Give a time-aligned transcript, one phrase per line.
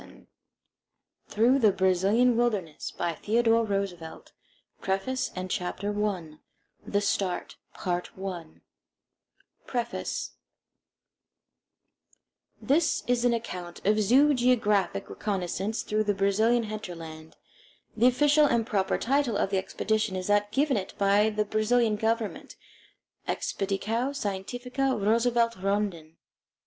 [0.01, 0.25] nz
[1.27, 4.31] THROUGH THE BRAZILIAN WILDERNESS BY THEODORE ROOSEVELT
[4.81, 5.37] PREFACE This
[13.05, 17.35] is an account of a zoo geographic reconnaissance through the Brazilian hinterland.
[17.95, 21.95] The official and proper title of the expedition is that given it by the Brazilian
[21.95, 22.55] Government:
[23.27, 26.17] Expedicao Scientifica Roosevelt Rondon.